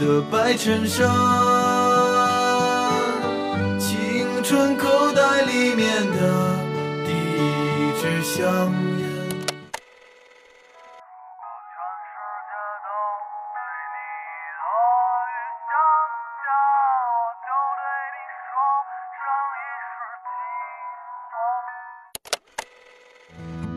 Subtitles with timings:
[0.00, 1.06] 的白衬衫，
[3.78, 6.56] 青春口袋里面的
[7.04, 9.10] 第一支香烟。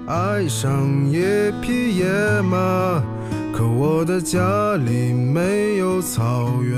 [0.08, 0.71] 爱上
[1.12, 2.05] 一匹野
[2.42, 3.04] 马，
[3.64, 6.76] 可我的家里没有草原。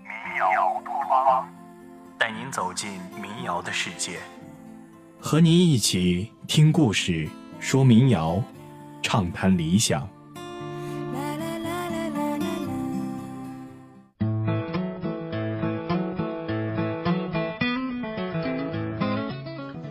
[0.00, 0.10] 民
[0.40, 1.46] 谣托邦，
[2.18, 4.20] 带您走进民谣的世界，
[5.20, 7.28] 和您一起听故事、
[7.60, 8.42] 说民谣、
[9.02, 10.08] 畅谈理想。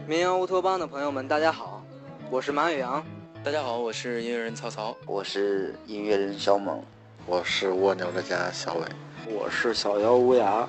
[0.07, 1.83] 民谣乌托邦的朋友们，大家好，
[2.31, 3.05] 我是马宇阳。
[3.47, 6.83] 大家好，我是音乐人曹操，我是音乐人小猛，
[7.25, 8.85] 我是蜗牛的家小伟，
[9.25, 10.67] 我是小妖乌鸦，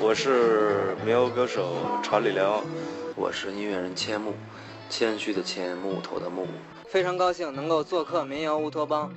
[0.00, 2.60] 我是民谣歌手查理辽，
[3.14, 4.32] 我是音乐人千木，
[4.90, 6.44] 谦虚的谦，木头的木。
[6.88, 9.14] 非常高兴能够做客民谣乌托邦，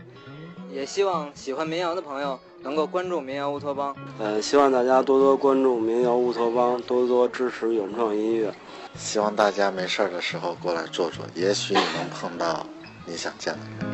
[0.72, 3.96] 也希望喜欢民谣的朋友能够关注民谣乌托邦。
[4.20, 8.54] 呃，希望大家多多关注民谣乌托邦，多多支持原创音乐。
[8.96, 12.64] 希望大家没事的时候过来坐坐，也许你能碰到
[13.12, 13.92] 你想见的人。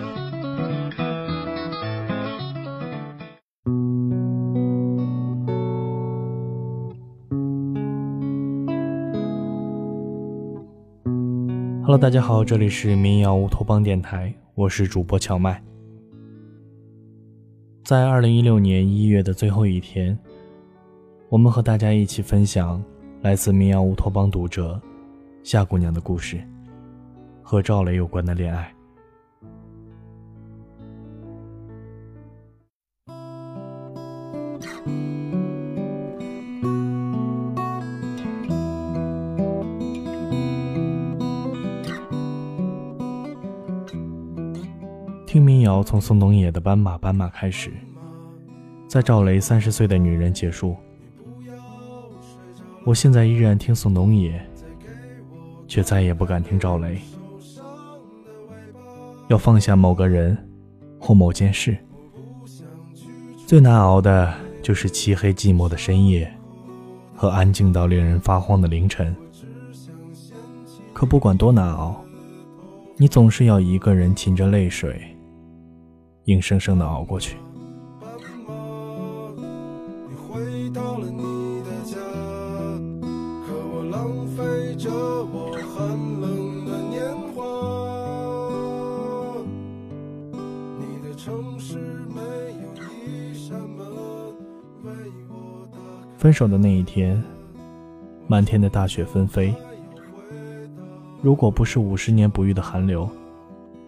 [11.81, 15.59] Hello，大家好，这里是民谣乌托邦电台，我是主播荞麦。
[17.83, 20.15] 在二零一六年一月的最后一天，
[21.29, 22.79] 我们和大家一起分享
[23.23, 24.79] 来自民谣乌托邦读者
[25.41, 26.39] 夏姑娘的故事，
[27.41, 28.71] 和赵雷有关的恋爱。
[45.83, 47.71] 从宋冬野的《斑马斑马》开始，
[48.87, 50.75] 在赵雷三十岁的女人结束。
[52.85, 54.41] 我现在依然听宋冬野，
[55.67, 56.97] 却再也不敢听赵雷。
[59.27, 60.37] 要放下某个人
[60.99, 61.77] 或某件事，
[63.45, 64.33] 最难熬的
[64.63, 66.31] 就是漆黑寂寞的深夜
[67.13, 69.13] 和安静到令人发慌的凌晨。
[70.93, 72.01] 可不管多难熬，
[72.95, 75.16] 你总是要一个人噙着泪水，
[76.27, 77.37] 硬生生的熬过去。
[96.17, 97.23] 分手的那一天，
[98.27, 99.53] 漫天的大雪纷飞。
[101.21, 103.09] 如果不是五十年不遇的寒流，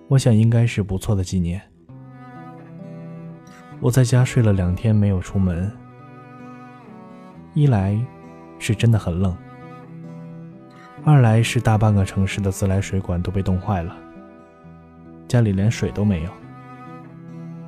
[0.07, 1.69] 我想应该是不错的纪念。
[3.81, 5.72] 我在家睡了两天没有出门，
[7.53, 8.00] 一来
[8.57, 9.35] 是真的很冷，
[11.03, 13.95] 二来是大半个城市的自来水管都被冻坏了，
[15.28, 16.31] 家里连水都没有。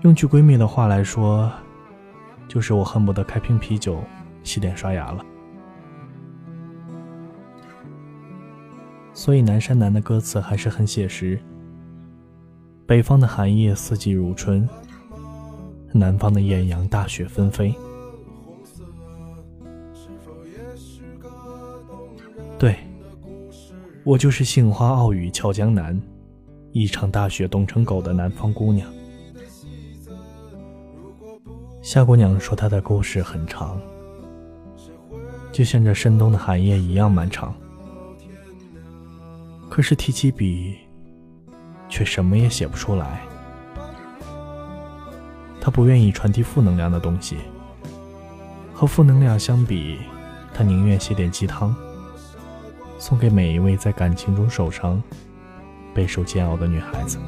[0.01, 1.51] 用句闺蜜的话来说，
[2.47, 4.03] 就是我恨不得开瓶啤酒。
[4.43, 5.23] 洗脸刷牙了，
[9.13, 11.39] 所以南山南的歌词还是很写实。
[12.87, 14.67] 北方的寒夜四季如春，
[15.93, 17.73] 南方的艳阳大雪纷飞。
[22.57, 22.75] 对，
[24.03, 25.99] 我就是杏花傲雨俏江南，
[26.71, 28.87] 一场大雪冻成狗的南方姑娘。
[31.81, 33.81] 夏姑娘说她的故事很长。
[35.51, 37.53] 就像这深冬的寒夜一样漫长，
[39.69, 40.77] 可是提起笔，
[41.89, 43.21] 却什么也写不出来。
[45.63, 47.37] 他不愿意传递负能量的东西，
[48.73, 49.99] 和负能量相比，
[50.55, 51.75] 他宁愿写点鸡汤，
[52.97, 55.01] 送给每一位在感情中受伤、
[55.93, 57.19] 备受煎熬的女孩子。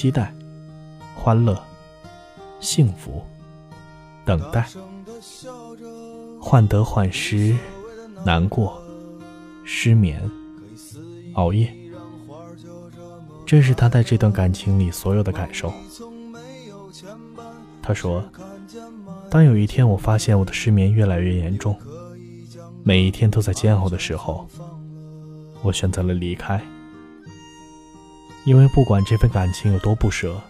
[0.00, 0.32] 期待、
[1.14, 1.62] 欢乐、
[2.58, 3.22] 幸福、
[4.24, 4.66] 等待、
[6.40, 7.54] 患得患失、
[8.24, 8.82] 难过、
[9.62, 10.18] 失眠、
[11.34, 11.70] 熬夜，
[13.44, 15.70] 这是他在这段感情里所有的感受。
[17.82, 18.24] 他说
[19.28, 21.78] ：“当有一天我发现我的失眠越来越严重，
[22.82, 24.48] 每一天都在煎熬的时候，
[25.60, 26.58] 我选择了离开。”
[28.44, 30.40] 因为不管这份感情有多不舍，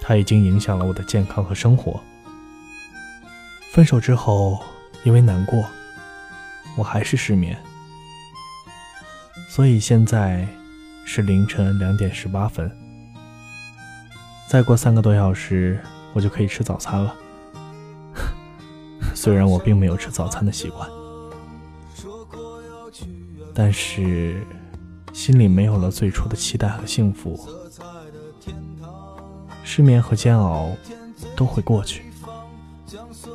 [0.00, 2.00] 它已经影响了我的健康和生活。
[3.70, 4.58] 分手之后，
[5.04, 5.64] 因为难过，
[6.76, 7.56] 我还是失眠，
[9.50, 10.48] 所以现在
[11.04, 12.70] 是凌晨两点十八分。
[14.48, 15.78] 再过三个多小时，
[16.14, 17.14] 我就可以吃早餐了。
[19.14, 20.88] 虽然我并没有吃早餐的习惯，
[23.54, 24.42] 但是。
[25.18, 27.36] 心里没有了最初的期待和幸福，
[29.64, 30.70] 失眠和煎熬
[31.34, 32.04] 都会过去，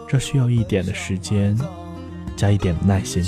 [0.08, 1.60] 这需要一点的时间，
[2.38, 3.22] 加一点的耐心。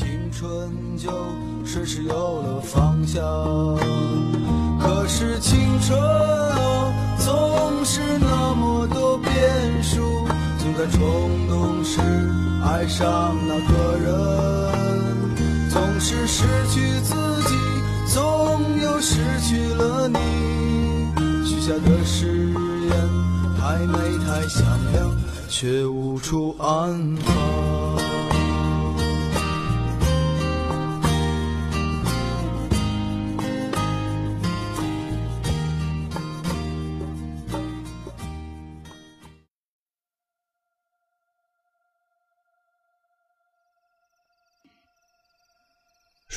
[4.80, 9.34] 可是青春啊，总是那么多变
[9.84, 10.26] 数，
[10.60, 11.02] 总在冲
[11.50, 12.00] 动时
[12.64, 17.14] 爱上那个人，总是失去自
[17.50, 17.75] 己。
[18.16, 20.18] 总有失去了你，
[21.46, 22.28] 许下的誓
[22.88, 22.92] 言
[23.60, 24.64] 太美太响
[24.94, 25.12] 亮，
[25.50, 28.15] 却无处安放。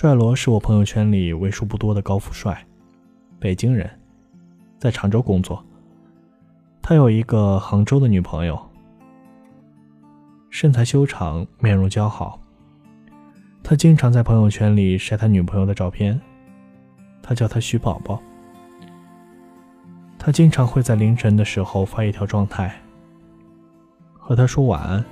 [0.00, 2.65] 帅罗是我朋友圈里为数不多的高富帅，
[3.41, 3.91] 北京人，
[4.79, 5.61] 在常州工作。
[6.81, 8.56] 他有一个杭州的女朋友，
[10.50, 12.41] 身材修长，面容姣好。
[13.61, 16.21] 他经常在朋友圈里晒他女朋友的照片，
[17.21, 18.23] 他叫她徐宝宝。
[20.17, 22.73] 他经常会在凌晨的时候发一条状态，
[24.12, 25.05] 和她说晚安。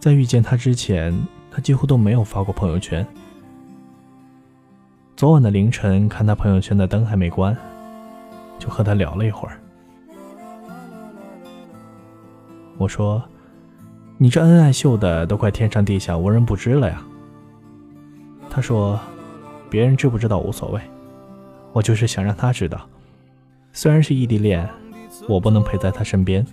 [0.00, 1.16] 在遇见他之前。
[1.54, 3.06] 他几乎都没有发过朋友圈。
[5.14, 7.54] 昨晚的凌晨，看他朋友圈的灯还没关，
[8.58, 9.58] 就和他聊了一会儿。
[12.78, 13.22] 我说
[14.16, 17.02] ：“你这恩爱秀的都快天上地下无人不知了呀。”
[18.48, 18.98] 他说
[19.68, 20.80] ：“别人知不知道无所谓，
[21.72, 22.80] 我就是想让他知道。
[23.74, 24.66] 虽然是异地恋，
[25.28, 26.44] 我不能陪在他身边，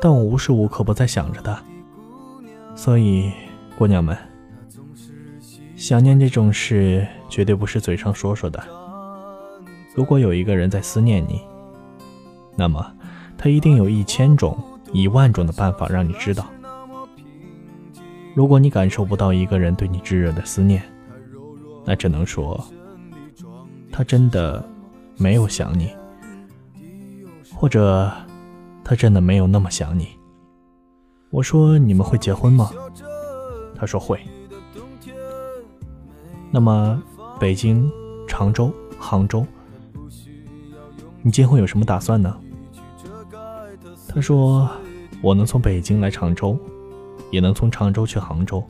[0.00, 1.58] 但我无时无刻不在想着他，
[2.76, 3.32] 所以。”
[3.78, 4.18] 姑娘们，
[5.76, 8.60] 想念这种事绝对不是嘴上说说的。
[9.94, 11.40] 如果有一个人在思念你，
[12.56, 12.84] 那么
[13.36, 14.58] 他一定有一千种、
[14.92, 16.44] 一万种的办法让你知道。
[18.34, 20.82] 如果你感受不到一个人对你炙热的思念，
[21.84, 22.60] 那只能说
[23.92, 24.68] 他真的
[25.16, 25.92] 没有想你，
[27.54, 28.10] 或者
[28.82, 30.08] 他真的没有那么想你。
[31.30, 32.72] 我说你们会结婚吗？
[33.78, 34.20] 他说会。
[36.50, 37.02] 那么，
[37.38, 37.90] 北京、
[38.26, 39.46] 常州、杭州，
[41.22, 42.36] 你今后有什么打算呢？
[44.08, 44.68] 他说，
[45.22, 46.58] 我能从北京来常州，
[47.30, 48.64] 也能从常州去杭州，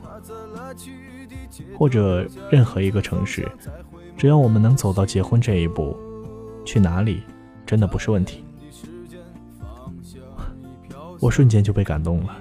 [1.79, 3.49] 或者任何一个城市，
[4.17, 5.97] 只要我们能走到结婚这一步，
[6.65, 7.23] 去哪里
[7.65, 8.45] 真的不是问题。
[11.21, 12.37] 我瞬间就被感动了。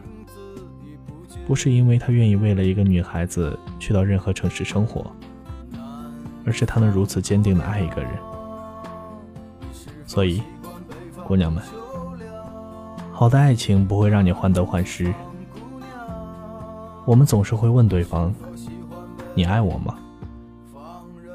[1.47, 5.09] 不是因为他愿意为了一个女孩子去到任何城市生活，
[6.45, 8.11] 而是他能如此坚定的爱一个人。
[10.05, 10.43] 所以，
[11.25, 11.63] 姑娘们，
[13.13, 15.13] 好的爱情不会让你患得患失。
[17.05, 18.33] 我们总是会问对方
[19.33, 19.95] ：“你爱我吗？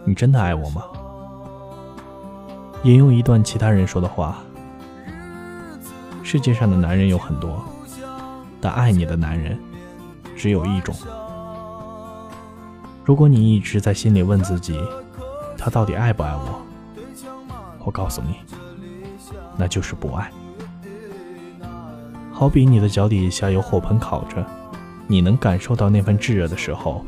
[0.05, 0.83] 你真的爱我吗？”
[2.85, 4.43] 引用一段其他人说的话
[6.23, 7.65] ：“世界上的男人有很多，
[8.61, 9.59] 但爱你的男人。”
[10.43, 10.93] 只有一种。
[13.05, 14.77] 如果你一直在心里问自己，
[15.57, 16.61] 他到底爱不爱我？
[17.85, 18.35] 我告诉你，
[19.57, 20.29] 那就是不爱。
[22.33, 24.45] 好比你的脚底下有火盆烤着，
[25.07, 27.05] 你能感受到那份炙热的时候，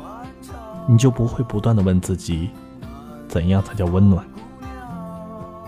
[0.86, 2.50] 你就不会不断的问自己，
[3.26, 4.24] 怎样才叫温暖？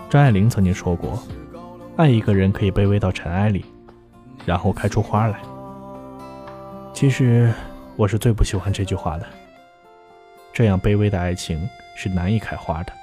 [0.09, 1.21] 张爱玲曾经说过，
[1.97, 3.65] 爱一个人可以卑微到尘埃里，
[4.45, 5.41] 然后开出花来。
[6.97, 7.53] 其实
[7.95, 9.27] 我是最不喜欢这句话的。
[10.51, 12.93] 这样卑微的爱情是难以开花的，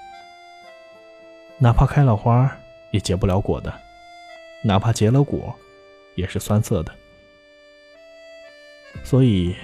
[1.58, 2.50] 哪怕开了花，
[2.90, 3.72] 也结不了果的，
[4.64, 5.54] 哪怕结了果，
[6.16, 6.92] 也是酸涩的。
[9.04, 9.54] 所以，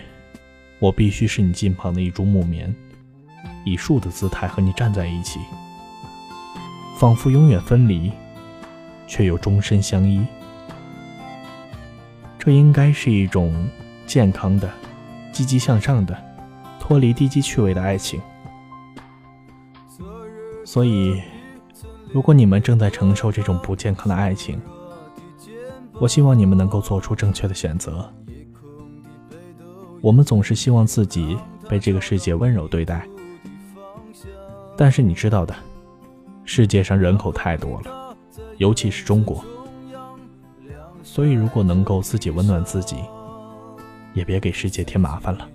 [0.79, 2.73] 我必须是你近旁的一株木棉，
[3.67, 5.41] 以树的姿态和你站在一起，
[6.97, 8.13] 仿佛永远分离，
[9.09, 10.25] 却又终身相依。
[12.39, 13.69] 这应该是一种
[14.11, 14.69] 健康的、
[15.31, 16.19] 积极向上的、
[16.81, 18.21] 脱离低级趣味的爱情。
[20.65, 21.23] 所以，
[22.13, 24.61] 如果你们正在承受这种不健康的爱情，
[26.01, 28.13] 我希望你们能够做出正确的选择。
[30.01, 31.39] 我们总是希望自己
[31.69, 33.07] 被这个世界温柔对待，
[34.77, 35.55] 但是你知道的，
[36.45, 38.17] 世界上人口太多了，
[38.57, 39.45] 尤其是中国。
[41.05, 42.97] 所以，如果能够自己温暖自己，
[44.13, 45.49] 也别给世界添麻烦了。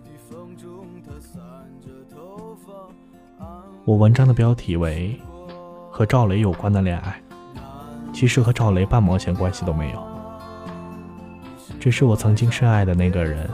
[3.85, 5.19] 我文章的标题为
[5.91, 7.21] “和赵雷有关的恋爱”，
[8.11, 10.03] 其实和赵雷半毛钱关系都没有，
[11.79, 13.47] 只是我曾经深爱的那个人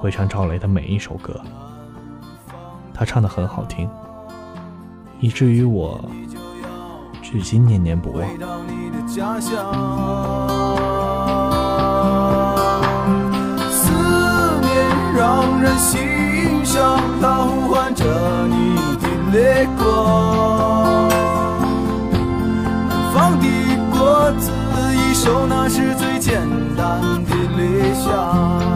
[0.00, 1.40] 会唱赵雷的每一首歌，
[2.92, 3.88] 他唱的很好听，
[5.20, 6.04] 以至于我
[7.22, 8.26] 至今念念不忘。
[19.36, 21.10] 泪光。
[23.12, 23.46] 放的
[23.92, 24.50] 果子
[24.94, 26.40] 一收，那是最简
[26.76, 28.75] 单的理想。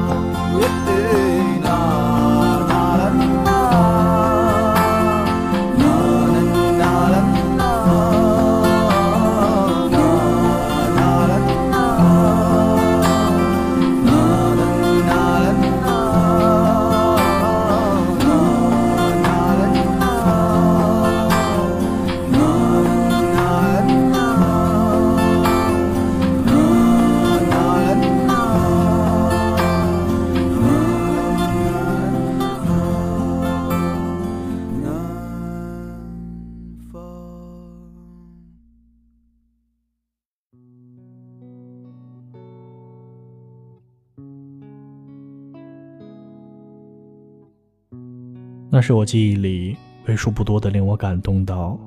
[48.81, 51.79] 那是我记忆里为数不多的令我感动到，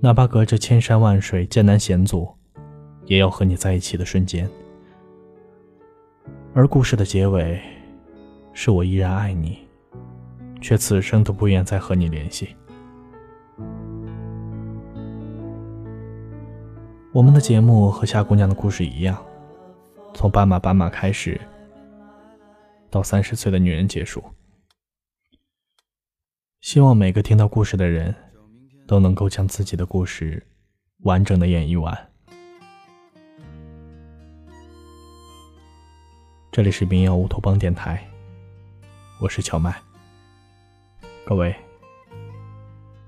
[0.00, 2.28] 哪怕隔着千山万水、艰难险阻，
[3.04, 4.50] 也要和你在一起的瞬间。
[6.52, 7.60] 而故事的结尾，
[8.52, 9.58] 是我依然爱你，
[10.60, 12.56] 却此生都不愿再和你联系。
[17.12, 19.16] 我们的节目和夏姑娘的故事一样，
[20.12, 21.40] 从斑马斑马开始，
[22.90, 24.20] 到三十岁的女人结束。
[26.60, 28.14] 希望每个听到故事的人，
[28.86, 30.46] 都能够将自己的故事
[31.04, 32.10] 完整的演绎完。
[36.52, 38.06] 这里是民谣乌托邦电台，
[39.20, 39.74] 我是乔麦。
[41.24, 41.54] 各位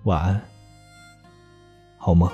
[0.04, 0.42] 晚安，
[1.98, 2.32] 好梦。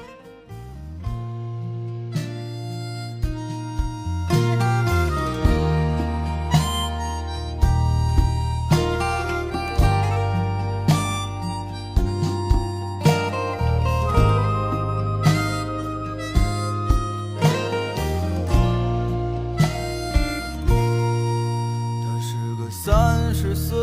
[23.49, 23.79] 十岁，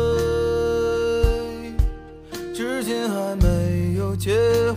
[2.54, 4.30] 至今还没有结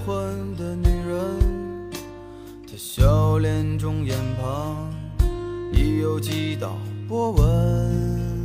[0.03, 0.15] 婚
[0.57, 1.91] 的女人，
[2.65, 4.91] 她笑脸中眼旁
[5.71, 6.75] 已有几道
[7.07, 8.43] 波纹。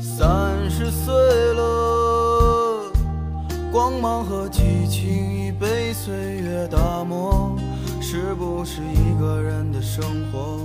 [0.00, 1.14] 三十岁
[1.52, 2.90] 了，
[3.70, 7.54] 光芒和激情已被岁月打磨，
[8.00, 10.02] 是不是一个人的生
[10.32, 10.58] 活？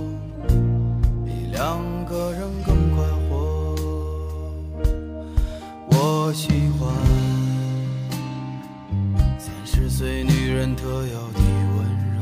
[1.62, 3.36] 两个人更快活？
[5.92, 6.90] 我喜欢
[9.38, 11.38] 三十岁女人特有的
[11.76, 12.20] 温柔，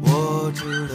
[0.00, 0.50] 我。
[0.54, 0.94] 知道，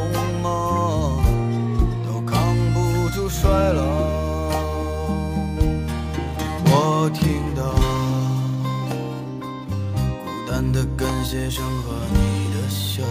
[11.31, 13.03] 街上和你的笑，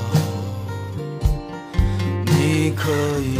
[2.27, 2.91] 你可
[3.23, 3.39] 以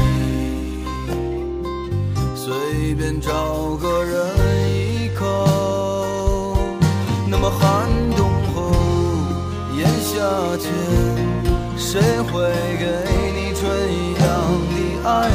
[2.35, 4.27] 随便找个人
[4.73, 6.57] 依靠。
[7.29, 8.73] 那么寒冬后
[9.77, 10.17] 炎夏
[10.57, 10.73] 间，
[11.77, 12.01] 谁
[12.33, 12.41] 会
[12.79, 12.87] 给
[13.35, 13.61] 你春
[13.93, 14.25] 一样
[14.71, 14.75] 的
[15.07, 15.29] 爱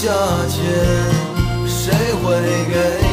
[0.00, 0.12] 夏
[0.46, 3.07] 天谁会给？